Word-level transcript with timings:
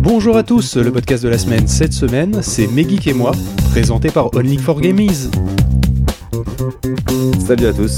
Bonjour 0.00 0.36
à 0.36 0.42
tous, 0.42 0.76
le 0.76 0.90
podcast 0.90 1.22
de 1.22 1.28
la 1.28 1.38
semaine 1.38 1.68
cette 1.68 1.92
semaine, 1.92 2.42
c'est 2.42 2.66
Megeek 2.66 3.06
et 3.06 3.12
moi, 3.12 3.30
présenté 3.70 4.10
par 4.10 4.34
Only 4.34 4.58
for 4.58 4.80
Gamies. 4.80 5.30
Salut 7.46 7.66
à 7.66 7.72
tous. 7.72 7.96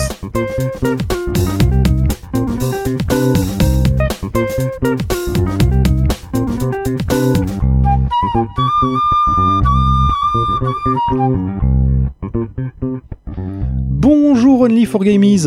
Bonjour 13.91 14.61
Only 14.61 14.87
for 14.87 15.03
Gamies. 15.03 15.47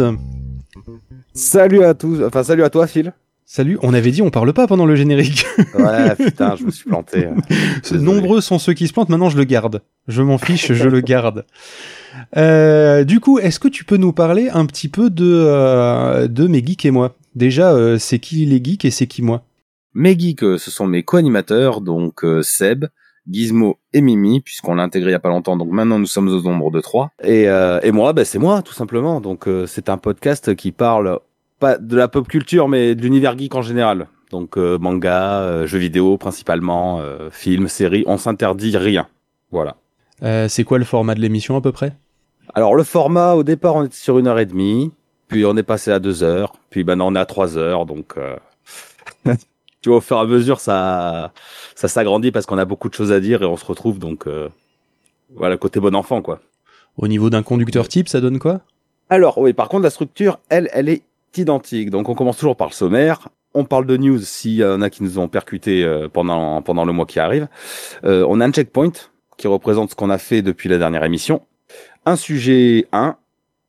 Salut 1.33 1.83
à 1.83 1.93
tous. 1.93 2.21
Enfin, 2.21 2.43
salut 2.43 2.63
à 2.63 2.69
toi, 2.69 2.85
Phil. 2.85 3.13
Salut, 3.45 3.77
on 3.81 3.93
avait 3.93 4.11
dit 4.11 4.21
on 4.21 4.29
parle 4.29 4.51
pas 4.51 4.67
pendant 4.67 4.85
le 4.85 4.95
générique. 4.95 5.45
Ouais, 5.75 6.15
putain, 6.17 6.57
je 6.57 6.65
me 6.65 6.71
suis 6.71 6.89
planté. 6.89 7.29
Désolé. 7.81 8.03
Nombreux 8.03 8.41
sont 8.41 8.59
ceux 8.59 8.73
qui 8.73 8.87
se 8.87 8.93
plantent, 8.93 9.07
maintenant 9.09 9.29
je 9.29 9.37
le 9.37 9.45
garde. 9.45 9.81
Je 10.09 10.21
m'en 10.21 10.37
fiche, 10.37 10.73
je 10.73 10.89
le 10.89 10.99
garde. 10.99 11.45
Euh, 12.35 13.05
du 13.05 13.21
coup, 13.21 13.39
est-ce 13.39 13.59
que 13.59 13.69
tu 13.69 13.85
peux 13.85 13.97
nous 13.97 14.11
parler 14.11 14.49
un 14.49 14.65
petit 14.65 14.89
peu 14.89 15.09
de, 15.09 15.45
euh, 15.47 16.27
de 16.27 16.47
mes 16.47 16.65
geeks 16.65 16.85
et 16.85 16.91
moi? 16.91 17.15
Déjà, 17.35 17.71
euh, 17.73 17.97
c'est 17.99 18.19
qui 18.19 18.45
les 18.45 18.61
geeks 18.61 18.83
et 18.85 18.91
c'est 18.91 19.07
qui 19.07 19.21
moi? 19.21 19.43
Mes 19.93 20.17
geeks, 20.19 20.43
euh, 20.43 20.57
ce 20.57 20.71
sont 20.71 20.87
mes 20.87 21.03
co-animateurs, 21.03 21.79
donc 21.79 22.25
euh, 22.25 22.41
Seb, 22.41 22.85
Gizmo 23.29 23.77
et 23.93 24.01
Mimi, 24.01 24.41
puisqu'on 24.41 24.75
l'a 24.75 24.83
intégré 24.83 25.11
il 25.11 25.13
y 25.13 25.15
a 25.15 25.19
pas 25.19 25.29
longtemps. 25.29 25.57
Donc 25.57 25.69
maintenant, 25.69 25.99
nous 25.99 26.05
sommes 26.05 26.27
au 26.27 26.41
nombre 26.41 26.71
de 26.71 26.81
trois. 26.81 27.11
Et, 27.23 27.47
euh, 27.47 27.79
et 27.83 27.91
moi, 27.91 28.13
bah, 28.13 28.25
c'est 28.25 28.39
moi, 28.39 28.61
tout 28.61 28.73
simplement. 28.73 29.21
Donc 29.21 29.47
euh, 29.47 29.65
c'est 29.65 29.89
un 29.89 29.97
podcast 29.97 30.55
qui 30.55 30.71
parle 30.71 31.19
pas 31.59 31.77
de 31.77 31.95
la 31.95 32.07
pop 32.07 32.27
culture, 32.27 32.67
mais 32.67 32.95
de 32.95 33.01
l'univers 33.01 33.37
geek 33.37 33.55
en 33.55 33.61
général. 33.61 34.07
Donc 34.31 34.57
euh, 34.57 34.77
manga, 34.79 35.41
euh, 35.41 35.67
jeux 35.67 35.77
vidéo 35.77 36.17
principalement, 36.17 36.99
euh, 36.99 37.29
films, 37.31 37.67
séries. 37.67 38.03
On 38.07 38.17
s'interdit 38.17 38.75
rien. 38.75 39.07
Voilà. 39.51 39.75
Euh, 40.23 40.47
C'est 40.47 40.63
quoi 40.63 40.77
le 40.79 40.85
format 40.85 41.15
de 41.15 41.19
l'émission 41.21 41.55
à 41.55 41.61
peu 41.61 41.71
près? 41.71 41.93
Alors 42.55 42.75
le 42.75 42.83
format, 42.83 43.33
au 43.33 43.43
départ, 43.43 43.75
on 43.75 43.83
était 43.85 43.95
sur 43.95 44.19
une 44.19 44.27
heure 44.27 44.39
et 44.39 44.45
demie, 44.45 44.91
puis 45.27 45.45
on 45.45 45.55
est 45.55 45.63
passé 45.63 45.91
à 45.91 45.99
deux 45.99 46.23
heures, 46.23 46.53
puis 46.69 46.83
maintenant 46.83 47.07
on 47.11 47.15
est 47.15 47.19
à 47.19 47.25
trois 47.25 47.57
heures, 47.57 47.85
donc 47.85 48.15
euh, 48.17 48.35
tu 49.83 49.89
vois, 49.89 49.97
au 49.97 50.01
fur 50.01 50.17
et 50.17 50.21
à 50.21 50.25
mesure, 50.25 50.61
ça, 50.61 51.33
ça 51.75 51.87
s'agrandit 51.89 52.31
parce 52.31 52.45
qu'on 52.45 52.57
a 52.57 52.65
beaucoup 52.65 52.87
de 52.87 52.93
choses 52.93 53.11
à 53.11 53.19
dire 53.19 53.43
et 53.43 53.45
on 53.45 53.57
se 53.57 53.65
retrouve, 53.65 53.99
donc 53.99 54.27
euh, 54.27 54.47
voilà, 55.35 55.57
côté 55.57 55.81
bon 55.81 55.93
enfant, 55.93 56.21
quoi. 56.21 56.39
Au 56.97 57.07
niveau 57.07 57.29
d'un 57.29 57.43
conducteur 57.43 57.89
type, 57.89 58.07
ça 58.07 58.21
donne 58.21 58.39
quoi? 58.39 58.61
Alors 59.09 59.37
oui, 59.37 59.51
par 59.51 59.67
contre, 59.67 59.83
la 59.83 59.89
structure, 59.89 60.39
elle, 60.47 60.69
elle 60.71 60.87
est 60.87 61.03
identique. 61.35 61.89
Donc 61.89 62.07
on 62.07 62.15
commence 62.15 62.37
toujours 62.37 62.55
par 62.55 62.69
le 62.69 62.73
sommaire. 62.73 63.27
On 63.53 63.65
parle 63.65 63.85
de 63.85 63.97
news 63.97 64.19
s'il 64.19 64.55
y 64.55 64.63
en 64.63 64.81
a 64.81 64.89
qui 64.89 65.03
nous 65.03 65.19
ont 65.19 65.27
percuté 65.27 65.83
euh, 65.83 66.07
pendant 66.07 66.61
pendant 66.61 66.85
le 66.85 66.93
mois 66.93 67.05
qui 67.05 67.19
arrive. 67.19 67.47
Euh, 68.05 68.25
on 68.29 68.39
a 68.39 68.45
un 68.45 68.51
checkpoint 68.51 68.93
qui 69.37 69.47
représente 69.47 69.91
ce 69.91 69.95
qu'on 69.95 70.09
a 70.09 70.17
fait 70.17 70.41
depuis 70.41 70.69
la 70.69 70.77
dernière 70.77 71.03
émission. 71.03 71.41
Un 72.05 72.15
sujet 72.15 72.87
1, 72.93 73.17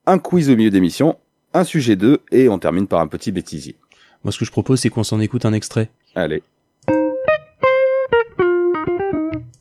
un 0.07 0.19
quiz 0.19 0.49
au 0.49 0.57
milieu 0.57 0.71
d'émission, 0.71 1.19
un 1.55 1.65
sujet 1.65 1.97
2 1.97 2.21
et 2.31 2.49
on 2.49 2.59
termine 2.59 2.87
par 2.87 3.01
un 3.01 3.09
petit 3.09 3.33
bêtisier. 3.33 3.77
Moi, 4.23 4.33
ce 4.33 4.39
que 4.39 4.45
je 4.45 4.51
propose, 4.51 4.81
c'est 4.81 4.91
qu'on 4.91 5.05
s'en 5.05 5.21
écoute 5.21 5.45
un 5.45 5.53
extrait. 5.53 5.91
Allez. 6.15 6.43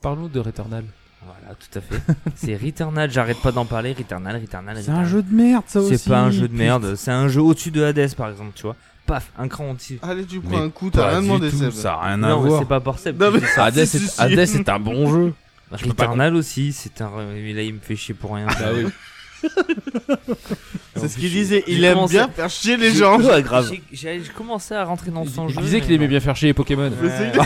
Parle-nous 0.01 0.27
de 0.29 0.39
Returnal. 0.39 0.83
Voilà, 1.25 1.55
tout 1.55 1.77
à 1.77 1.81
fait. 1.81 2.01
c'est 2.35 2.55
Returnal, 2.55 3.09
j'arrête 3.09 3.41
pas 3.41 3.51
d'en 3.51 3.65
parler. 3.65 3.93
Returnal, 3.93 4.39
Returnal, 4.39 4.77
C'est 4.81 4.91
un 4.91 5.05
jeu 5.05 5.23
de 5.23 5.33
merde, 5.33 5.63
ça 5.67 5.79
aussi. 5.79 5.97
C'est 5.97 6.09
pas 6.09 6.19
un 6.21 6.31
jeu 6.31 6.47
de 6.47 6.55
merde, 6.55 6.95
c'est 6.95 7.11
un 7.11 7.27
jeu 7.27 7.41
au-dessus 7.41 7.71
de 7.71 7.83
Hades 7.83 8.13
par 8.15 8.29
exemple, 8.29 8.51
tu 8.55 8.63
vois. 8.63 8.75
Paf, 9.05 9.31
un 9.37 9.47
cran 9.47 9.71
au-dessus. 9.71 9.99
Allez, 10.01 10.25
tu 10.25 10.39
Mais 10.39 10.49
prends 10.49 10.61
un 10.61 10.69
coup, 10.69 10.89
t'as 10.89 11.09
rien 11.09 11.21
demandé, 11.21 11.49
tout, 11.49 11.57
Seb. 11.57 11.71
Ça 11.71 11.93
a 11.95 12.05
rien 12.07 12.23
à 12.23 12.29
Non, 12.29 12.41
voir. 12.41 12.59
c'est 12.61 12.67
pas 12.67 12.79
pour 12.79 12.99
Seb. 12.99 13.19
Non, 13.21 13.31
mais- 13.31 13.39
ça. 13.41 13.65
Hades, 13.65 13.79
Si, 13.85 13.87
c'est 13.87 13.97
si, 13.99 14.07
si. 14.07 14.21
Hades, 14.21 14.45
c'est 14.45 14.69
un 14.69 14.79
bon 14.79 15.11
jeu. 15.11 15.33
pas 15.69 15.77
Returnal 15.77 16.35
aussi, 16.35 16.71
c'est 16.71 17.01
un. 17.01 17.09
Mais 17.33 17.53
là, 17.53 17.63
il 17.63 17.73
me 17.73 17.79
fait 17.79 17.95
chier 17.97 18.13
pour 18.13 18.35
rien. 18.35 18.45
Bah 18.47 18.69
oui. 18.73 18.85
C'est 20.95 21.07
ce 21.09 21.17
qu'il 21.17 21.31
disait, 21.31 21.63
il 21.67 21.83
aime 21.83 22.05
bien 22.07 22.29
faire 22.29 22.49
chier 22.49 22.77
les 22.77 22.93
gens. 22.93 23.19
Ouais, 23.19 23.41
grave. 23.41 23.69
J'ai- 23.91 24.21
commencé 24.35 24.73
à 24.73 24.83
rentrer 24.85 25.11
dans 25.11 25.25
son 25.25 25.47
Il 25.49 25.55
jeu. 25.55 25.61
disait 25.61 25.77
mais 25.79 25.85
qu'il 25.85 25.93
aimait 25.95 26.07
bien 26.07 26.19
faire 26.19 26.35
chier 26.35 26.47
les 26.49 26.53
Pokémon. 26.53 26.91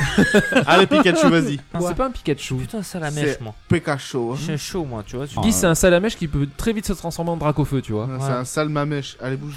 Allez, 0.68 0.86
Pikachu, 0.86 1.28
vas-y. 1.30 1.59
Non, 1.74 1.88
c'est 1.88 1.96
pas 1.96 2.06
un 2.07 2.12
Pikachu. 2.12 2.56
Putain, 2.56 2.84
ça 2.84 3.00
la 3.00 3.09
mèche, 3.09 3.40
moi. 3.40 3.56
Pikachu. 3.69 4.18
hein. 4.18 4.36
Je 4.36 4.44
suis 4.44 4.57
chaud, 4.57 4.86
moi, 4.86 5.03
tu 5.06 5.16
vois. 5.16 5.28
tu- 5.28 5.40
Guy, 5.40 5.52
c'est 5.52 5.66
un 5.66 5.75
salamèche 5.75 6.18
qui 6.18 6.28
peut 6.28 6.47
très 6.57 6.74
vite 6.74 6.86
se 6.86 6.94
transformer 6.94 7.31
en 7.31 7.38
drac 7.38 7.57
au 7.57 7.66
feu, 7.66 7.81
tu 7.81 7.94
vois. 7.94 8.06
Ouais, 8.06 8.18
C'est 8.19 8.31
un 8.31 8.46
sale 8.46 8.69
mamèche. 8.69 9.18
Allez, 9.22 9.38
bouge. 9.38 9.56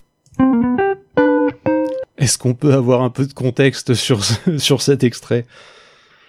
Est-ce 2.19 2.39
qu'on 2.39 2.55
peut 2.55 2.73
avoir 2.75 3.03
un 3.03 3.11
peu 3.11 3.27
de 3.27 3.33
contexte 3.33 3.95
sur, 3.95 4.25
ce- 4.25 4.59
sur 4.59 4.83
cet 4.83 5.05
extrait? 5.05 5.47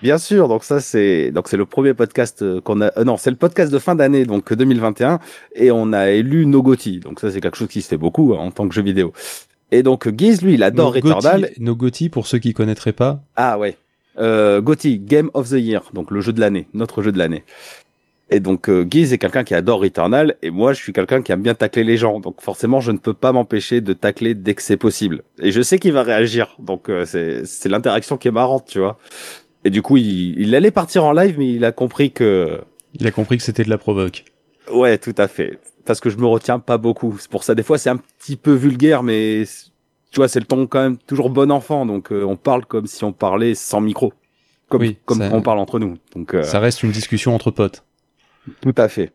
Bien 0.01 0.17
sûr, 0.17 0.47
donc 0.47 0.63
ça 0.63 0.79
c'est 0.79 1.31
donc 1.31 1.47
c'est 1.47 1.57
le 1.57 1.65
premier 1.65 1.93
podcast 1.93 2.41
euh, 2.41 2.59
qu'on 2.61 2.81
a 2.81 2.91
euh, 2.97 3.03
non, 3.03 3.17
c'est 3.17 3.29
le 3.29 3.35
podcast 3.35 3.71
de 3.71 3.77
fin 3.79 3.93
d'année 3.95 4.25
donc 4.25 4.51
2021 4.51 5.19
et 5.55 5.69
on 5.71 5.93
a 5.93 6.09
élu 6.09 6.45
nos 6.47 6.63
GOTY. 6.63 6.99
Donc 7.01 7.19
ça 7.19 7.29
c'est 7.31 7.39
quelque 7.41 7.57
chose 7.57 7.67
qui 7.67 7.81
se 7.81 7.87
fait 7.87 7.97
beaucoup 7.97 8.33
hein, 8.33 8.39
en 8.39 8.51
tant 8.51 8.67
que 8.67 8.73
jeu 8.73 8.81
vidéo. 8.81 9.13
Et 9.71 9.83
donc 9.83 10.07
Guise 10.09 10.41
lui, 10.41 10.55
il 10.55 10.63
adore. 10.63 10.93
Gotti- 11.01 11.23
Nos 11.59 11.75
Gotti, 11.75 12.09
pour 12.09 12.25
ceux 12.27 12.39
qui 12.39 12.53
connaîtraient 12.53 12.93
pas. 12.93 13.21
Ah 13.35 13.57
ouais. 13.59 13.77
Euh, 14.19 14.59
GOTY, 14.59 14.99
Game 14.99 15.29
of 15.33 15.49
the 15.49 15.53
Year, 15.53 15.83
donc 15.93 16.11
le 16.11 16.19
jeu 16.19 16.33
de 16.33 16.39
l'année, 16.41 16.67
notre 16.73 17.01
jeu 17.01 17.11
de 17.11 17.17
l'année. 17.17 17.43
Et 18.33 18.39
donc 18.39 18.69
euh, 18.69 18.83
Guise 18.83 19.11
est 19.13 19.17
quelqu'un 19.17 19.43
qui 19.43 19.53
adore 19.53 19.81
Returnal 19.81 20.35
et 20.41 20.51
moi 20.51 20.71
je 20.73 20.81
suis 20.81 20.93
quelqu'un 20.93 21.21
qui 21.21 21.31
aime 21.33 21.41
bien 21.41 21.53
tacler 21.53 21.83
les 21.83 21.97
gens. 21.97 22.19
Donc 22.19 22.41
forcément 22.41 22.79
je 22.79 22.91
ne 22.91 22.97
peux 22.97 23.13
pas 23.13 23.33
m'empêcher 23.33 23.81
de 23.81 23.93
tacler 23.93 24.33
dès 24.35 24.53
que 24.55 24.61
c'est 24.61 24.77
possible. 24.77 25.23
Et 25.41 25.51
je 25.51 25.61
sais 25.61 25.77
qu'il 25.79 25.91
va 25.93 26.01
réagir. 26.03 26.55
Donc 26.57 26.89
euh, 26.89 27.05
c'est 27.05 27.45
c'est 27.45 27.69
l'interaction 27.69 28.17
qui 28.17 28.29
est 28.29 28.31
marrante, 28.31 28.65
tu 28.67 28.79
vois. 28.79 28.97
Et 29.65 29.69
du 29.69 29.81
coup 29.81 29.97
il, 29.97 30.39
il 30.39 30.55
allait 30.55 30.71
partir 30.71 31.03
en 31.03 31.11
live 31.13 31.35
mais 31.37 31.53
il 31.53 31.65
a 31.65 31.71
compris 31.71 32.11
que 32.11 32.61
Il 32.99 33.05
a 33.07 33.11
compris 33.11 33.37
que 33.37 33.43
c'était 33.43 33.63
de 33.63 33.69
la 33.69 33.77
provoque. 33.77 34.25
ouais 34.73 34.97
tout 34.97 35.15
à 35.17 35.27
fait 35.27 35.59
parce 35.85 35.99
que 35.99 36.09
je 36.11 36.17
me 36.17 36.27
retiens 36.27 36.59
pas 36.59 36.77
beaucoup. 36.77 37.17
C'est 37.19 37.29
pour 37.29 37.43
ça 37.43 37.55
des 37.55 37.63
fois 37.63 37.77
c'est 37.77 37.89
un 37.89 37.97
petit 37.97 38.35
peu 38.35 38.53
vulgaire 38.53 39.03
mais 39.03 39.43
tu 40.11 40.17
vois 40.17 40.27
c'est 40.27 40.39
le 40.39 40.45
ton 40.45 40.67
quand 40.67 40.81
même 40.81 40.97
toujours 40.97 41.29
bon 41.29 41.51
enfant 41.51 41.85
donc 41.85 42.11
euh, 42.11 42.23
on 42.23 42.35
parle 42.37 42.65
comme 42.65 42.85
si 42.87 43.03
on 43.03 43.13
parlait 43.13 43.55
sans 43.55 43.81
micro. 43.81 44.13
Comme, 44.69 44.81
Oui, 44.81 44.97
comme 45.05 45.17
ça- 45.19 45.29
on 45.33 45.41
parle 45.41 45.59
entre 45.59 45.79
nous. 45.79 45.97
Donc 46.15 46.33
euh, 46.33 46.43
Ça 46.43 46.59
reste 46.59 46.81
une 46.83 46.91
discussion 46.91 47.35
entre 47.35 47.51
potes. 47.51 47.83
tout 48.61 48.73
à 48.77 48.87
fait. 48.87 49.11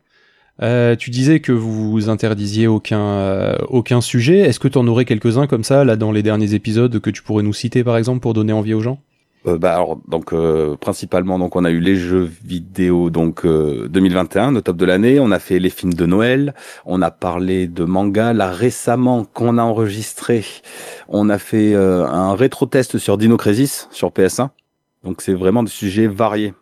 Euh, 0.62 0.96
tu 0.96 1.10
disais 1.10 1.40
que 1.40 1.52
vous 1.52 2.08
interdisiez 2.08 2.66
aucun, 2.66 3.56
aucun 3.68 4.00
sujet. 4.00 4.38
Est-ce 4.40 4.58
que 4.60 4.68
tu 4.68 4.78
en 4.78 4.86
aurais 4.86 5.04
quelques-uns 5.04 5.46
comme 5.46 5.64
ça, 5.64 5.84
là, 5.84 5.96
dans 5.96 6.12
les 6.12 6.22
derniers 6.22 6.54
épisodes, 6.54 6.98
que 7.00 7.10
tu 7.10 7.22
pourrais 7.22 7.42
nous 7.42 7.52
citer, 7.52 7.84
par 7.84 7.96
exemple, 7.98 8.20
pour 8.20 8.32
donner 8.34 8.52
envie 8.54 8.72
aux 8.74 8.80
gens? 8.80 9.00
Euh, 9.46 9.58
bah 9.58 9.74
alors 9.74 9.98
donc 10.08 10.32
euh, 10.32 10.76
principalement 10.76 11.38
donc 11.38 11.54
on 11.54 11.64
a 11.64 11.70
eu 11.70 11.78
les 11.78 11.94
jeux 11.94 12.28
vidéo 12.44 13.10
donc 13.10 13.44
euh, 13.44 13.86
2021 13.88 14.52
nos 14.52 14.60
top 14.60 14.76
de 14.76 14.84
l'année. 14.84 15.20
On 15.20 15.30
a 15.30 15.38
fait 15.38 15.58
les 15.58 15.70
films 15.70 15.94
de 15.94 16.06
Noël. 16.06 16.54
On 16.84 17.00
a 17.00 17.10
parlé 17.10 17.68
de 17.68 17.84
manga. 17.84 18.32
Là 18.32 18.50
récemment 18.50 19.24
qu'on 19.24 19.58
a 19.58 19.62
enregistré 19.62 20.44
on 21.08 21.28
a 21.28 21.38
fait 21.38 21.74
euh, 21.74 22.06
un 22.06 22.34
rétro 22.34 22.66
test 22.66 22.98
sur 22.98 23.18
Dino 23.18 23.36
Crisis 23.36 23.88
sur 23.92 24.10
PS1 24.10 24.50
donc 25.04 25.22
c'est 25.22 25.34
vraiment 25.34 25.62
des 25.62 25.70
sujets 25.70 26.08
variés. 26.08 26.52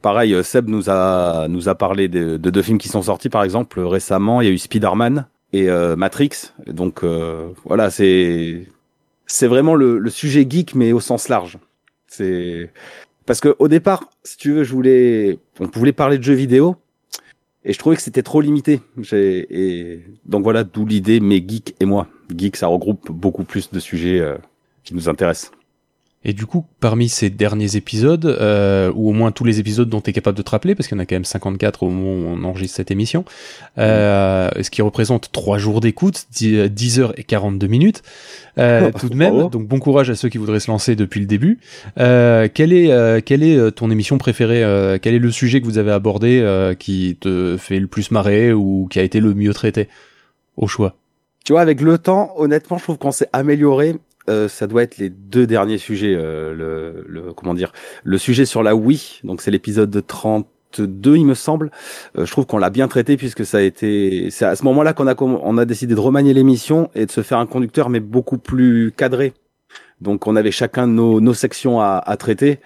Pareil 0.00 0.32
euh, 0.32 0.42
Seb 0.42 0.68
nous 0.68 0.88
a 0.88 1.46
nous 1.48 1.68
a 1.68 1.74
parlé 1.74 2.08
de, 2.08 2.38
de 2.38 2.50
deux 2.50 2.62
films 2.62 2.78
qui 2.78 2.88
sont 2.88 3.02
sortis 3.02 3.28
par 3.28 3.44
exemple 3.44 3.80
récemment. 3.80 4.40
Il 4.40 4.46
y 4.46 4.50
a 4.50 4.52
eu 4.52 4.58
Spider-Man 4.58 5.26
et 5.52 5.68
Matrix. 5.96 6.52
Donc 6.68 7.04
voilà 7.66 7.90
c'est 7.90 8.66
c'est 9.26 9.46
vraiment 9.46 9.74
le, 9.74 9.98
le 9.98 10.10
sujet 10.10 10.46
geek 10.48 10.74
mais 10.74 10.92
au 10.92 11.00
sens 11.00 11.28
large 11.28 11.58
c'est 12.10 12.70
parce 13.24 13.40
que 13.40 13.54
au 13.58 13.68
départ, 13.68 14.10
si 14.24 14.36
tu 14.36 14.52
veux, 14.52 14.64
je 14.64 14.72
voulais, 14.72 15.38
on 15.60 15.66
voulait 15.66 15.92
parler 15.92 16.18
de 16.18 16.24
jeux 16.24 16.34
vidéo 16.34 16.76
et 17.64 17.72
je 17.72 17.78
trouvais 17.78 17.96
que 17.96 18.02
c'était 18.02 18.22
trop 18.22 18.40
limité. 18.40 18.80
Et 19.12 20.00
donc 20.24 20.42
voilà, 20.42 20.64
d'où 20.64 20.84
l'idée, 20.84 21.20
mais 21.20 21.36
geek 21.46 21.76
et 21.78 21.84
moi. 21.84 22.08
Geek, 22.34 22.56
ça 22.56 22.66
regroupe 22.66 23.10
beaucoup 23.10 23.44
plus 23.44 23.70
de 23.70 23.78
sujets 23.78 24.18
euh, 24.18 24.36
qui 24.82 24.94
nous 24.94 25.08
intéressent. 25.08 25.52
Et 26.22 26.34
du 26.34 26.44
coup, 26.44 26.66
parmi 26.80 27.08
ces 27.08 27.30
derniers 27.30 27.76
épisodes, 27.76 28.26
euh, 28.26 28.92
ou 28.94 29.08
au 29.08 29.12
moins 29.14 29.32
tous 29.32 29.44
les 29.44 29.58
épisodes 29.58 29.88
dont 29.88 30.02
tu 30.02 30.10
es 30.10 30.12
capable 30.12 30.36
de 30.36 30.42
te 30.42 30.50
rappeler, 30.50 30.74
parce 30.74 30.86
qu'il 30.86 30.94
y 30.98 31.00
en 31.00 31.02
a 31.02 31.06
quand 31.06 31.14
même 31.14 31.24
54 31.24 31.82
au 31.82 31.88
moment 31.88 32.12
où 32.12 32.36
on 32.36 32.44
enregistre 32.44 32.76
cette 32.76 32.90
émission, 32.90 33.24
euh, 33.78 34.50
ce 34.60 34.68
qui 34.68 34.82
représente 34.82 35.32
3 35.32 35.56
jours 35.56 35.80
d'écoute, 35.80 36.26
10, 36.32 36.68
10 36.68 37.00
heures 37.00 37.18
et 37.18 37.24
42 37.24 37.66
minutes, 37.68 38.02
euh, 38.58 38.90
tout 38.98 39.08
de 39.08 39.14
même. 39.14 39.48
Donc 39.48 39.66
bon 39.66 39.78
courage 39.78 40.10
à 40.10 40.14
ceux 40.14 40.28
qui 40.28 40.36
voudraient 40.36 40.60
se 40.60 40.70
lancer 40.70 40.94
depuis 40.94 41.20
le 41.20 41.26
début. 41.26 41.58
Euh, 41.98 42.48
quelle 42.52 42.74
est, 42.74 42.92
euh, 42.92 43.22
quelle 43.24 43.42
est 43.42 43.56
euh, 43.56 43.70
ton 43.70 43.90
émission 43.90 44.18
préférée 44.18 44.62
euh, 44.62 44.98
Quel 45.00 45.14
est 45.14 45.18
le 45.18 45.30
sujet 45.30 45.62
que 45.62 45.66
vous 45.66 45.78
avez 45.78 45.92
abordé 45.92 46.40
euh, 46.40 46.74
qui 46.74 47.16
te 47.18 47.56
fait 47.58 47.80
le 47.80 47.86
plus 47.86 48.10
marrer 48.10 48.52
ou 48.52 48.88
qui 48.90 48.98
a 48.98 49.02
été 49.02 49.20
le 49.20 49.32
mieux 49.32 49.54
traité? 49.54 49.88
Au 50.58 50.66
choix. 50.66 50.96
Tu 51.46 51.52
vois, 51.52 51.62
avec 51.62 51.80
le 51.80 51.96
temps, 51.96 52.34
honnêtement, 52.36 52.76
je 52.76 52.82
trouve 52.82 52.98
qu'on 52.98 53.12
s'est 53.12 53.30
amélioré. 53.32 53.96
Euh, 54.28 54.48
ça 54.48 54.66
doit 54.66 54.82
être 54.82 54.98
les 54.98 55.10
deux 55.10 55.46
derniers 55.46 55.78
sujets. 55.78 56.14
euh, 56.14 56.54
le, 56.54 57.04
le 57.08 57.32
comment 57.32 57.54
dire, 57.54 57.72
le 58.04 58.18
sujet 58.18 58.44
sur 58.44 58.62
la 58.62 58.74
Wii. 58.76 59.20
Donc 59.24 59.40
c'est 59.40 59.50
l'épisode 59.50 60.04
30 60.06 60.46
2, 60.78 61.16
il 61.16 61.26
me 61.26 61.34
semble. 61.34 61.70
Euh, 62.16 62.24
je 62.26 62.30
trouve 62.30 62.46
qu'on 62.46 62.58
l'a 62.58 62.70
bien 62.70 62.86
traité 62.86 63.16
puisque 63.16 63.44
ça 63.44 63.58
a 63.58 63.60
été, 63.60 64.30
c'est 64.30 64.44
à 64.44 64.54
ce 64.54 64.64
moment-là 64.64 64.92
qu'on 64.92 65.08
a, 65.08 65.20
on 65.20 65.58
a 65.58 65.64
décidé 65.64 65.94
de 65.94 66.00
remanier 66.00 66.32
l'émission 66.32 66.90
et 66.94 67.06
de 67.06 67.10
se 67.10 67.22
faire 67.22 67.38
un 67.38 67.46
conducteur 67.46 67.88
mais 67.88 68.00
beaucoup 68.00 68.38
plus 68.38 68.92
cadré. 68.96 69.32
Donc 70.00 70.26
on 70.26 70.36
avait 70.36 70.52
chacun 70.52 70.86
nos, 70.86 71.20
nos 71.20 71.34
sections 71.34 71.80
à, 71.80 72.02
à 72.04 72.16
traiter 72.16 72.60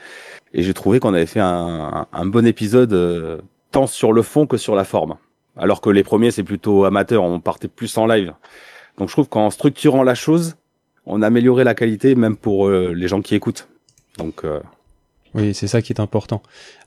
et 0.52 0.62
j'ai 0.62 0.74
trouvé 0.74 1.00
qu'on 1.00 1.14
avait 1.14 1.26
fait 1.26 1.40
un, 1.40 2.06
un 2.12 2.26
bon 2.26 2.46
épisode 2.46 2.92
euh, 2.92 3.38
tant 3.72 3.86
sur 3.86 4.12
le 4.12 4.22
fond 4.22 4.46
que 4.46 4.56
sur 4.56 4.74
la 4.74 4.84
forme. 4.84 5.16
Alors 5.56 5.80
que 5.80 5.88
les 5.90 6.04
premiers 6.04 6.30
c'est 6.30 6.42
plutôt 6.44 6.84
amateur, 6.84 7.22
on 7.22 7.40
partait 7.40 7.68
plus 7.68 7.96
en 7.96 8.06
live. 8.06 8.34
Donc 8.98 9.08
je 9.08 9.14
trouve 9.14 9.28
qu'en 9.28 9.50
structurant 9.50 10.02
la 10.02 10.14
chose, 10.14 10.56
on 11.06 11.22
a 11.22 11.26
amélioré 11.26 11.64
la 11.64 11.74
qualité 11.74 12.14
même 12.14 12.36
pour 12.36 12.68
euh, 12.68 12.92
les 12.94 13.08
gens 13.08 13.20
qui 13.22 13.34
écoutent. 13.34 13.68
Donc 14.18 14.44
euh, 14.44 14.60
Oui, 15.34 15.54
c'est 15.54 15.66
ça 15.66 15.82
qui 15.82 15.92
est 15.92 16.00
important. 16.00 16.42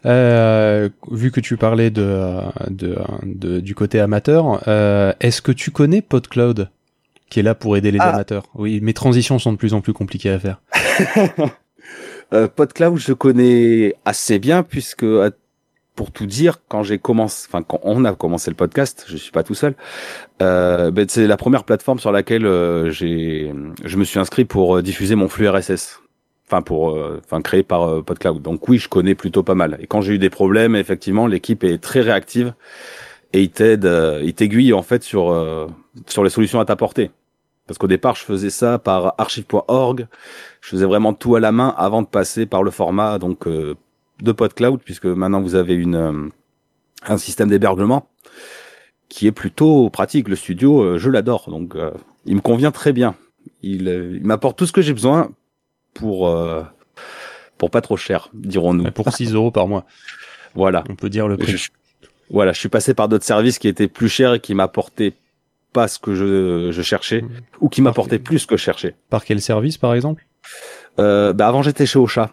Euh, 0.06 0.90
vu 1.12 1.32
que 1.32 1.40
tu 1.40 1.58
parlais 1.58 1.90
de, 1.90 2.30
de, 2.70 2.98
de- 3.24 3.60
du 3.60 3.76
côté 3.76 4.00
amateur, 4.00 4.62
euh, 4.68 5.14
est-ce 5.20 5.42
que 5.42 5.52
tu 5.52 5.72
connais 5.72 6.02
PodCloud 6.02 6.70
qui 7.30 7.40
est 7.42 7.44
là 7.44 7.56
pour 7.56 7.76
aider 7.78 7.92
les 7.92 8.00
Ah. 8.02 8.14
amateurs? 8.14 8.44
Oui, 8.56 8.80
mes 8.82 8.94
transitions 8.94 9.38
sont 9.40 9.52
de 9.52 9.58
plus 9.58 9.74
en 9.74 9.82
plus 9.82 9.94
compliquées 9.94 10.30
à 10.32 10.40
faire. 10.40 10.62
Euh, 12.34 12.50
PodCloud, 12.50 12.98
je 12.98 13.14
connais 13.14 13.96
assez 14.04 14.38
bien 14.38 14.62
puisque, 14.62 15.06
pour 15.98 16.12
tout 16.12 16.28
dire, 16.28 16.60
quand 16.70 16.84
j'ai 16.84 17.00
commencé, 17.00 17.48
enfin 17.50 17.64
quand 17.64 17.80
on 17.84 18.06
a 18.06 18.14
commencé 18.14 18.52
le 18.52 18.56
podcast, 18.56 19.06
je 19.10 19.18
suis 19.18 19.32
pas 19.32 19.44
tout 19.44 19.56
seul. 19.56 19.74
Euh, 20.44 20.92
ben, 20.92 21.08
c'est 21.10 21.26
la 21.26 21.38
première 21.38 21.64
plateforme 21.64 22.00
sur 22.00 22.12
laquelle 22.12 22.46
euh, 22.46 22.92
j'ai, 22.92 23.52
je 23.84 23.98
me 23.98 24.04
suis 24.06 24.20
inscrit 24.20 24.46
pour 24.46 24.78
euh, 24.78 24.82
diffuser 24.84 25.16
mon 25.16 25.28
flux 25.28 25.50
RSS. 25.50 26.00
Enfin 26.48 26.62
pour, 26.62 26.92
euh, 26.92 27.20
enfin 27.26 27.42
créé 27.42 27.64
par 27.64 27.90
euh, 27.90 28.02
PodCloud. 28.04 28.42
Donc 28.42 28.70
oui, 28.70 28.78
je 28.78 28.88
connais 28.88 29.16
plutôt 29.16 29.42
pas 29.44 29.56
mal. 29.56 29.78
Et 29.82 29.88
quand 29.88 30.00
j'ai 30.02 30.14
eu 30.14 30.20
des 30.20 30.30
problèmes, 30.30 30.76
effectivement, 30.76 31.26
l'équipe 31.26 31.64
est 31.64 31.80
très 31.80 32.02
réactive 32.02 32.54
et 33.34 33.42
il 33.42 33.50
t'aide, 33.50 33.86
euh, 33.86 34.22
il 34.24 34.34
t'aiguille 34.36 34.74
en 34.74 34.84
fait 34.84 35.04
sur 35.04 35.26
sur 36.06 36.24
les 36.24 36.30
solutions 36.30 36.60
à 36.60 36.66
t'apporter. 36.66 37.10
Parce 37.66 37.80
qu'au 37.80 37.88
départ, 37.88 38.16
je 38.16 38.24
faisais 38.24 38.52
ça 38.52 38.78
par 38.78 39.16
archive.org. 39.18 40.08
Je 40.62 40.70
faisais 40.70 40.86
vraiment 40.86 41.14
tout 41.14 41.36
à 41.36 41.40
la 41.40 41.52
main 41.52 41.74
avant 41.76 42.02
de 42.02 42.08
passer 42.08 42.46
par 42.46 42.64
le 42.64 42.72
format 42.72 43.18
donc 43.18 43.46
de 44.22 44.32
PodCloud, 44.32 44.80
puisque 44.84 45.06
maintenant 45.06 45.42
vous 45.42 45.56
avez 45.56 45.74
une 45.76 45.96
euh, 45.96 46.30
un 47.08 47.18
système 47.18 47.50
d'hébergement 47.50 48.10
qui 49.10 49.28
est 49.28 49.32
plutôt 49.32 49.90
pratique. 49.90 50.28
Le 50.28 50.36
studio, 50.36 50.82
euh, 50.82 50.98
je 50.98 51.10
l'adore, 51.10 51.50
donc 51.50 51.76
euh, 51.76 51.92
il 52.26 52.36
me 52.36 52.42
convient 52.42 52.72
très 52.72 52.94
bien. 52.94 53.16
Il, 53.64 53.88
il 53.88 54.26
m'apporte 54.26 54.58
tout 54.58 54.66
ce 54.66 54.72
que 54.74 54.82
j'ai 54.82 54.94
besoin 54.94 55.32
pour 55.94 56.28
euh, 56.28 56.64
pour 57.58 57.72
pas 57.72 57.82
trop 57.82 57.98
cher, 57.98 58.30
dirons-nous. 58.34 58.92
Pour 58.92 59.12
6 59.14 59.34
euros 59.34 59.52
par 59.52 59.68
mois, 59.68 59.86
Voilà. 60.56 60.84
on 60.90 60.96
peut 60.96 61.10
dire 61.10 61.28
le 61.28 61.38
prix. 61.38 61.58
Je- 61.58 61.70
voilà, 62.30 62.52
je 62.52 62.60
suis 62.60 62.70
passé 62.70 62.94
par 62.94 63.08
d'autres 63.08 63.24
services 63.26 63.58
qui 63.58 63.68
étaient 63.70 63.88
plus 63.88 64.10
chers 64.10 64.34
et 64.34 64.40
qui 64.42 64.54
m'apportaient 64.54 65.14
pas 65.72 65.88
ce 65.88 65.98
que 66.00 66.14
je, 66.14 66.72
je 66.72 66.82
cherchais 66.82 67.22
Mmh. 67.22 67.30
ou 67.62 67.70
qui 67.70 67.82
m'apportaient 67.82 68.20
plus 68.20 68.40
ce 68.40 68.48
que 68.48 68.58
je 68.58 68.64
cherchais. 68.64 68.96
Par 69.10 69.24
quel 69.24 69.42
service, 69.42 69.78
par 69.78 69.94
exemple? 69.94 70.26
Euh, 71.00 71.32
bah 71.34 71.48
avant 71.48 71.62
j'étais 71.62 71.86
chez 71.86 72.00
Ocha. 72.00 72.32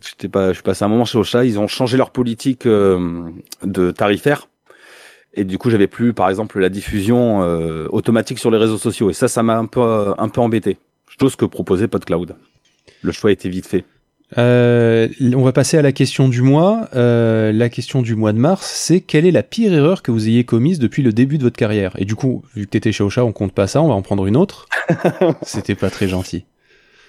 J'étais 0.00 0.28
pas, 0.28 0.48
je 0.48 0.54
suis 0.54 0.62
passé 0.62 0.84
un 0.84 0.88
moment 0.88 1.04
chez 1.04 1.18
Ocha. 1.18 1.44
Ils 1.44 1.58
ont 1.58 1.66
changé 1.66 1.96
leur 1.96 2.10
politique 2.10 2.66
euh, 2.66 3.30
de 3.64 3.90
tarifaire 3.90 4.48
et 5.34 5.44
du 5.44 5.56
coup 5.58 5.70
j'avais 5.70 5.86
plus 5.86 6.12
par 6.12 6.28
exemple 6.28 6.60
la 6.60 6.68
diffusion 6.68 7.42
euh, 7.42 7.88
automatique 7.90 8.38
sur 8.38 8.50
les 8.50 8.58
réseaux 8.58 8.76
sociaux 8.76 9.08
et 9.08 9.14
ça 9.14 9.28
ça 9.28 9.42
m'a 9.42 9.56
un 9.56 9.66
peu 9.66 10.14
un 10.16 10.28
peu 10.28 10.40
embêté. 10.40 10.78
Chose 11.20 11.36
que 11.36 11.44
proposait 11.44 11.88
PodCloud. 11.88 12.36
Le 13.02 13.12
choix 13.12 13.32
était 13.32 13.48
vite 13.48 13.66
fait. 13.66 13.84
Euh, 14.38 15.08
on 15.34 15.42
va 15.42 15.52
passer 15.52 15.76
à 15.76 15.82
la 15.82 15.92
question 15.92 16.28
du 16.28 16.42
mois. 16.42 16.88
Euh, 16.94 17.52
la 17.52 17.68
question 17.68 18.02
du 18.02 18.14
mois 18.14 18.32
de 18.32 18.38
mars, 18.38 18.70
c'est 18.74 19.00
quelle 19.00 19.26
est 19.26 19.30
la 19.30 19.42
pire 19.42 19.72
erreur 19.72 20.02
que 20.02 20.10
vous 20.10 20.28
ayez 20.28 20.44
commise 20.44 20.78
depuis 20.78 21.02
le 21.02 21.12
début 21.12 21.38
de 21.38 21.42
votre 21.42 21.56
carrière? 21.56 21.92
Et 21.98 22.04
du 22.04 22.14
coup, 22.14 22.42
vu 22.54 22.64
que 22.64 22.70
t'étais 22.70 22.92
chez 22.92 23.04
Ocha, 23.04 23.24
on 23.24 23.32
compte 23.32 23.52
pas 23.52 23.66
ça, 23.66 23.82
on 23.82 23.88
va 23.88 23.94
en 23.94 24.02
prendre 24.02 24.26
une 24.26 24.36
autre. 24.36 24.68
C'était 25.42 25.74
pas 25.74 25.90
très 25.90 26.08
gentil. 26.08 26.44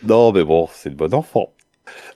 Non, 0.06 0.34
mais 0.34 0.44
bon, 0.44 0.68
c'est 0.74 0.90
le 0.90 0.96
bon 0.96 1.14
enfant. 1.14 1.54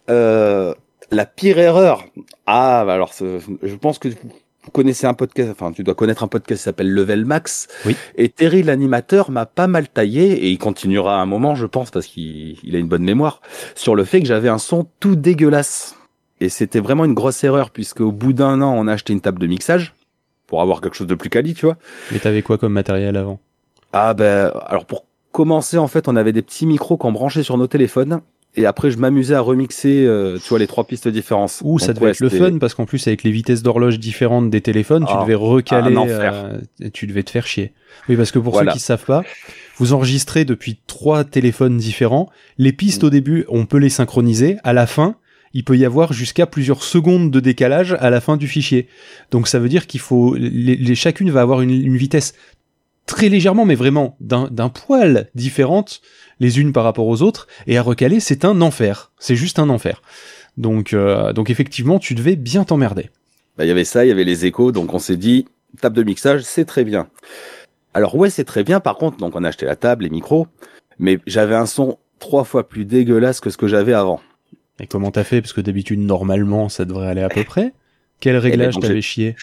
Euh, 0.09 0.73
la 1.11 1.25
pire 1.25 1.59
erreur. 1.59 2.05
Ah, 2.45 2.83
bah 2.85 2.93
alors, 2.93 3.13
je 3.19 3.75
pense 3.75 3.99
que 3.99 4.09
vous 4.09 4.71
connaissez 4.71 5.07
un 5.07 5.13
podcast, 5.13 5.49
enfin, 5.51 5.71
tu 5.71 5.83
dois 5.83 5.95
connaître 5.95 6.23
un 6.23 6.27
podcast 6.27 6.59
qui 6.59 6.63
s'appelle 6.63 6.91
Level 6.91 7.25
Max. 7.25 7.67
Oui. 7.85 7.95
Et 8.15 8.27
Terry, 8.27 8.63
l'animateur, 8.63 9.31
m'a 9.31 9.45
pas 9.45 9.67
mal 9.67 9.87
taillé, 9.87 10.33
et 10.33 10.49
il 10.49 10.57
continuera 10.57 11.21
un 11.21 11.25
moment, 11.25 11.55
je 11.55 11.65
pense, 11.65 11.89
parce 11.89 12.05
qu'il 12.05 12.57
il 12.63 12.75
a 12.75 12.79
une 12.79 12.87
bonne 12.87 13.03
mémoire, 13.03 13.41
sur 13.75 13.95
le 13.95 14.03
fait 14.03 14.19
que 14.19 14.27
j'avais 14.27 14.49
un 14.49 14.57
son 14.57 14.87
tout 14.99 15.15
dégueulasse. 15.15 15.95
Et 16.41 16.49
c'était 16.49 16.81
vraiment 16.81 17.05
une 17.05 17.13
grosse 17.13 17.43
erreur, 17.43 17.71
puisque 17.71 18.01
au 18.01 18.11
bout 18.11 18.33
d'un 18.33 18.61
an, 18.61 18.73
on 18.77 18.87
a 18.87 18.93
acheté 18.93 19.13
une 19.13 19.21
table 19.21 19.39
de 19.39 19.47
mixage, 19.47 19.93
pour 20.47 20.61
avoir 20.61 20.81
quelque 20.81 20.95
chose 20.95 21.07
de 21.07 21.15
plus 21.15 21.29
quali, 21.29 21.53
tu 21.53 21.65
vois. 21.65 21.77
Mais 22.11 22.19
t'avais 22.19 22.41
quoi 22.41 22.57
comme 22.57 22.73
matériel 22.73 23.15
avant? 23.15 23.39
Ah 23.93 24.13
ben, 24.13 24.51
alors 24.65 24.85
pour 24.85 25.05
commencer, 25.31 25.77
en 25.77 25.87
fait, 25.87 26.07
on 26.07 26.15
avait 26.15 26.33
des 26.33 26.41
petits 26.41 26.65
micros 26.65 26.97
qu'on 26.97 27.11
branchait 27.11 27.43
sur 27.43 27.57
nos 27.57 27.67
téléphones. 27.67 28.21
Et 28.57 28.65
après, 28.65 28.89
je 28.91 28.97
m'amusais 28.97 29.35
à 29.35 29.39
remixer, 29.39 30.03
euh, 30.05 30.37
tu 30.41 30.49
vois, 30.49 30.57
les 30.59 30.67
trois 30.67 30.83
pistes 30.85 31.07
différentes. 31.07 31.59
Ouh, 31.63 31.77
ça 31.79 31.93
devait 31.93 32.09
être 32.09 32.19
le 32.19 32.29
fun 32.29 32.57
parce 32.57 32.73
qu'en 32.73 32.85
plus 32.85 33.05
avec 33.07 33.23
les 33.23 33.31
vitesses 33.31 33.61
d'horloge 33.63 33.99
différentes 33.99 34.49
des 34.49 34.61
téléphones, 34.61 35.05
tu 35.05 35.13
Ah, 35.15 35.21
devais 35.21 35.35
recaler, 35.35 35.95
euh, 35.95 36.59
tu 36.91 37.05
devais 37.07 37.23
te 37.23 37.29
faire 37.29 37.45
chier. 37.45 37.71
Oui, 38.09 38.15
parce 38.15 38.31
que 38.31 38.39
pour 38.39 38.53
Voilà. 38.53 38.71
ceux 38.71 38.77
qui 38.79 38.83
savent 38.83 39.05
pas, 39.05 39.23
vous 39.77 39.93
enregistrez 39.93 40.43
depuis 40.43 40.79
trois 40.87 41.23
téléphones 41.23 41.77
différents. 41.77 42.29
Les 42.57 42.73
pistes 42.73 43.03
Mm. 43.03 43.05
au 43.05 43.09
début, 43.11 43.45
on 43.49 43.65
peut 43.67 43.77
les 43.77 43.89
synchroniser. 43.89 44.57
À 44.63 44.73
la 44.73 44.87
fin, 44.87 45.15
il 45.53 45.63
peut 45.63 45.77
y 45.77 45.85
avoir 45.85 46.11
jusqu'à 46.13 46.45
plusieurs 46.47 46.83
secondes 46.83 47.31
de 47.31 47.39
décalage 47.39 47.95
à 47.99 48.09
la 48.09 48.21
fin 48.21 48.37
du 48.37 48.47
fichier. 48.47 48.87
Donc 49.31 49.47
ça 49.47 49.59
veut 49.59 49.69
dire 49.69 49.85
qu'il 49.87 49.99
faut, 49.99 50.35
les, 50.35 50.75
les- 50.75 50.95
chacune 50.95 51.29
va 51.31 51.41
avoir 51.41 51.61
une, 51.61 51.69
une 51.71 51.95
vitesse 51.97 52.33
très 53.07 53.29
légèrement, 53.29 53.65
mais 53.65 53.73
vraiment 53.73 54.15
d'un 54.19 54.69
poil 54.69 55.29
différente 55.33 56.01
les 56.39 56.59
unes 56.59 56.71
par 56.71 56.83
rapport 56.83 57.07
aux 57.07 57.23
autres, 57.23 57.47
et 57.65 57.77
à 57.77 57.81
recaler, 57.81 58.19
c'est 58.19 58.45
un 58.45 58.61
enfer. 58.61 59.11
C'est 59.17 59.35
juste 59.35 59.57
un 59.57 59.69
enfer. 59.69 60.03
Donc, 60.57 60.93
euh, 60.93 61.33
donc 61.33 61.49
effectivement, 61.49 61.97
tu 61.97 62.13
devais 62.13 62.35
bien 62.35 62.63
t'emmerder. 62.63 63.09
Bah, 63.57 63.65
il 63.65 63.69
y 63.69 63.71
avait 63.71 63.85
ça, 63.85 64.05
il 64.05 64.09
y 64.09 64.11
avait 64.11 64.23
les 64.23 64.45
échos, 64.45 64.71
donc 64.71 64.93
on 64.93 64.99
s'est 64.99 65.17
dit, 65.17 65.47
table 65.81 65.95
de 65.95 66.03
mixage, 66.03 66.43
c'est 66.43 66.65
très 66.65 66.83
bien. 66.83 67.07
Alors 67.95 68.15
ouais, 68.15 68.29
c'est 68.29 68.43
très 68.43 68.63
bien, 68.63 68.79
par 68.79 68.97
contre, 68.97 69.17
donc 69.17 69.35
on 69.35 69.43
a 69.43 69.47
acheté 69.47 69.65
la 69.65 69.75
table, 69.75 70.03
les 70.03 70.11
micros, 70.11 70.45
mais 70.99 71.17
j'avais 71.25 71.55
un 71.55 71.65
son 71.65 71.97
trois 72.19 72.43
fois 72.43 72.67
plus 72.67 72.85
dégueulasse 72.85 73.39
que 73.39 73.49
ce 73.49 73.57
que 73.57 73.67
j'avais 73.67 73.93
avant. 73.93 74.21
Et 74.79 74.85
comment 74.85 75.09
t'as 75.09 75.23
fait? 75.23 75.41
Parce 75.41 75.53
que 75.53 75.61
d'habitude, 75.61 75.99
normalement, 75.99 76.69
ça 76.69 76.85
devrait 76.85 77.07
aller 77.07 77.21
à 77.21 77.29
peu 77.29 77.43
près. 77.43 77.73
Quel 78.19 78.37
réglage 78.37 78.75
donc, 78.75 78.83
t'avais 78.83 78.95
j'ai- 78.95 79.01
chié? 79.01 79.35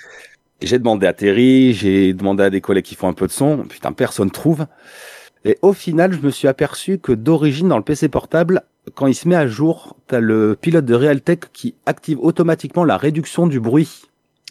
Et 0.65 0.67
J'ai 0.67 0.79
demandé 0.79 1.07
à 1.07 1.13
Terry, 1.13 1.75
j'ai 1.75 2.15
demandé 2.15 2.43
à 2.43 2.49
des 2.49 2.63
collègues 2.63 2.87
qui 2.87 2.95
font 2.95 3.07
un 3.09 3.13
peu 3.13 3.27
de 3.27 3.33
son, 3.33 3.59
putain, 3.69 3.93
personne 3.93 4.31
trouve. 4.31 4.65
Et 5.45 5.59
au 5.61 5.75
final, 5.75 6.15
je 6.15 6.21
me 6.21 6.31
suis 6.31 6.49
aperçu 6.49 6.97
que 6.99 7.13
d'origine, 7.13 7.69
dans 7.69 7.77
le 7.77 7.83
PC 7.85 8.09
portable, 8.09 8.63
quand 8.95 9.07
il 9.07 9.15
se 9.15 9.29
met 9.29 9.35
à 9.37 9.47
jour, 9.47 9.95
t'as 10.07 10.21
le 10.21 10.57
pilote 10.59 10.87
de 10.87 10.95
Realtek 10.95 11.53
qui 11.53 11.75
active 11.85 12.19
automatiquement 12.19 12.83
la 12.85 12.97
réduction 12.97 13.47
du 13.47 13.61
bruit, 13.61 14.05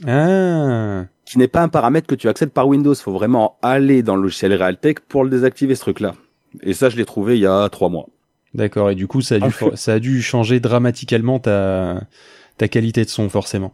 Ah 0.08 1.06
qui 1.26 1.40
n'est 1.40 1.48
pas 1.48 1.64
un 1.64 1.68
paramètre 1.70 2.06
que 2.06 2.14
tu 2.14 2.30
accèdes 2.30 2.52
par 2.52 2.68
Windows. 2.68 2.94
Faut 2.94 3.12
vraiment 3.14 3.58
aller 3.64 4.04
dans 4.04 4.16
le 4.16 4.22
logiciel 4.22 4.54
Realtek 4.54 5.00
pour 5.00 5.24
le 5.24 5.32
désactiver, 5.32 5.74
ce 5.74 5.82
truc-là. 5.82 6.14
Et 6.62 6.74
ça, 6.74 6.90
je 6.90 6.96
l'ai 6.98 7.06
trouvé 7.06 7.38
il 7.38 7.42
y 7.42 7.48
a 7.48 7.68
trois 7.70 7.90
mois. 7.90 8.06
D'accord, 8.54 8.92
et 8.92 8.96
du 8.96 9.08
coup, 9.08 9.22
ça 9.22 9.36
a, 9.36 9.40
dû, 9.40 9.46
Enfin. 9.46 9.70
for- 9.70 9.78
ça 9.80 9.94
a 9.94 10.00
dû 10.00 10.22
changer 10.22 10.60
dramatiquement 10.60 11.40
ta, 11.40 12.02
ta 12.60 12.68
qualité 12.68 13.04
de 13.04 13.10
son, 13.10 13.30
forcément. 13.30 13.74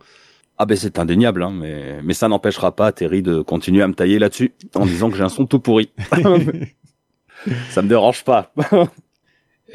Ah 0.62 0.66
ben 0.66 0.76
c'est 0.76 1.00
indéniable, 1.00 1.42
hein, 1.42 1.54
mais, 1.56 2.02
mais 2.04 2.14
ça 2.14 2.28
n'empêchera 2.28 2.76
pas 2.76 2.92
Terry 2.92 3.22
de 3.22 3.42
continuer 3.42 3.82
à 3.82 3.88
me 3.88 3.94
tailler 3.94 4.20
là-dessus 4.20 4.52
en 4.76 4.86
disant 4.86 5.10
que 5.10 5.16
j'ai 5.16 5.24
un 5.24 5.30
son 5.30 5.46
tout 5.46 5.60
pourri. 5.60 5.90
ça 7.70 7.82
me 7.82 7.88
dérange 7.88 8.24
pas. 8.24 8.54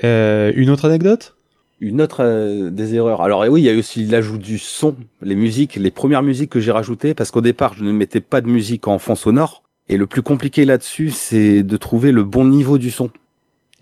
Euh, 0.02 0.52
une 0.56 0.70
autre 0.70 0.86
anecdote? 0.86 1.36
Une 1.78 2.02
autre 2.02 2.24
euh, 2.24 2.68
des 2.68 2.96
erreurs. 2.96 3.22
Alors 3.22 3.44
eh 3.44 3.48
oui, 3.48 3.60
il 3.62 3.64
y 3.64 3.68
a 3.68 3.72
eu 3.72 3.78
aussi 3.78 4.04
l'ajout 4.04 4.38
du 4.38 4.58
son, 4.58 4.96
les 5.22 5.36
musiques, 5.36 5.76
les 5.76 5.92
premières 5.92 6.24
musiques 6.24 6.50
que 6.50 6.58
j'ai 6.58 6.72
rajoutées, 6.72 7.14
parce 7.14 7.30
qu'au 7.30 7.40
départ, 7.40 7.74
je 7.74 7.84
ne 7.84 7.92
mettais 7.92 8.18
pas 8.18 8.40
de 8.40 8.48
musique 8.48 8.88
en 8.88 8.98
fond 8.98 9.14
sonore. 9.14 9.62
Et 9.88 9.96
le 9.96 10.08
plus 10.08 10.22
compliqué 10.22 10.64
là-dessus, 10.64 11.10
c'est 11.10 11.62
de 11.62 11.76
trouver 11.76 12.10
le 12.10 12.24
bon 12.24 12.44
niveau 12.44 12.76
du 12.76 12.90
son. 12.90 13.08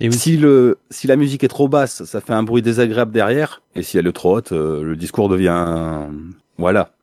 Et 0.01 0.09
oui, 0.09 0.15
Si 0.15 0.37
le 0.37 0.77
si 0.91 1.07
la 1.07 1.17
musique 1.17 1.45
est 1.45 1.49
trop 1.49 1.69
basse, 1.69 2.05
ça 2.05 2.21
fait 2.21 2.35
un 2.35 2.43
bruit 2.43 2.61
désagréable 2.61 3.13
derrière, 3.13 3.63
et 3.75 3.83
si 3.83 3.97
elle 3.97 4.07
est 4.07 4.13
trop 4.13 4.37
haute, 4.37 4.53
euh, 4.53 4.83
le 4.83 4.97
discours 4.97 5.31
devient 5.31 6.09
voilà. 6.59 6.95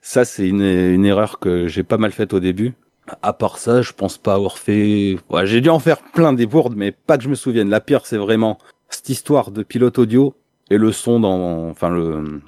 Ça 0.00 0.24
c'est 0.24 0.48
une 0.48 0.62
une 0.62 1.04
erreur 1.04 1.38
que 1.38 1.66
j'ai 1.68 1.82
pas 1.82 1.96
mal 1.98 2.12
faite 2.12 2.32
au 2.32 2.40
début. 2.40 2.72
À 3.22 3.32
part 3.32 3.58
ça, 3.58 3.82
je 3.82 3.92
pense 3.92 4.16
pas 4.16 4.34
avoir 4.34 4.58
fait. 4.58 5.16
Ouais, 5.28 5.46
j'ai 5.46 5.60
dû 5.60 5.68
en 5.70 5.80
faire 5.80 6.02
plein 6.02 6.32
des 6.32 6.46
bourdes, 6.46 6.74
mais 6.76 6.92
pas 6.92 7.18
que 7.18 7.24
je 7.24 7.28
me 7.28 7.34
souvienne. 7.34 7.68
La 7.68 7.80
pire, 7.80 8.06
c'est 8.06 8.16
vraiment 8.16 8.58
cette 8.88 9.08
histoire 9.08 9.50
de 9.50 9.62
pilote 9.62 9.98
audio 9.98 10.34
et 10.70 10.78
le 10.78 10.92
son 10.92 11.18
dans, 11.20 11.68
enfin 11.68 11.90
le, 11.90 12.40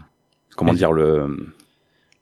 comment 0.57 0.71
Les- 0.73 0.79
dire 0.79 0.93
le, 0.93 1.49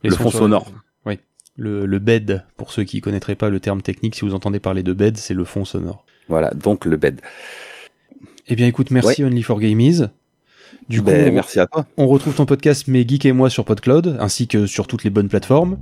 les 0.02 0.10
le 0.10 0.16
fond 0.16 0.30
sonore. 0.30 0.72
Oui. 1.04 1.18
Le, 1.56 1.84
le 1.84 1.98
bed, 1.98 2.44
pour 2.56 2.72
ceux 2.72 2.84
qui 2.84 3.00
connaîtraient 3.02 3.34
pas 3.34 3.50
le 3.50 3.60
terme 3.60 3.82
technique, 3.82 4.14
si 4.14 4.22
vous 4.24 4.34
entendez 4.34 4.60
parler 4.60 4.82
de 4.82 4.94
bed, 4.94 5.18
c'est 5.18 5.34
le 5.34 5.44
fond 5.44 5.64
sonore. 5.66 6.04
Voilà, 6.28 6.50
donc 6.54 6.86
le 6.86 6.96
bed. 6.96 7.20
Eh 8.48 8.56
bien, 8.56 8.66
écoute, 8.66 8.90
merci 8.90 9.22
Only 9.22 9.42
for 9.42 9.60
Gamies. 9.60 10.02
Du 10.88 11.00
coup, 11.00 11.06
Ben, 11.06 11.30
on- 11.30 11.34
merci 11.34 11.58
à 11.60 11.66
toi. 11.66 11.86
on 11.96 12.06
retrouve 12.06 12.34
ton 12.34 12.46
podcast 12.46 12.88
Mes 12.88 13.06
Geeks 13.06 13.24
et 13.26 13.32
moi 13.32 13.48
sur 13.50 13.64
PodCloud, 13.64 14.16
ainsi 14.20 14.46
que 14.48 14.66
sur 14.66 14.86
toutes 14.86 15.04
les 15.04 15.10
bonnes 15.10 15.28
plateformes. 15.28 15.78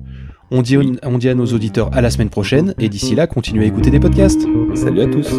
On 0.50 0.62
dit, 0.62 0.76
on 1.02 1.18
dit 1.18 1.28
à 1.28 1.35
nos 1.35 1.47
auditeurs 1.47 1.90
à 1.94 2.00
la 2.00 2.11
semaine 2.11 2.30
prochaine, 2.30 2.75
et 2.78 2.88
d'ici 2.88 3.14
là, 3.14 3.26
continuez 3.26 3.64
à 3.64 3.66
écouter 3.68 3.90
des 3.90 4.00
podcasts. 4.00 4.47
Salut 4.75 5.02
à 5.02 5.06
tous. 5.06 5.30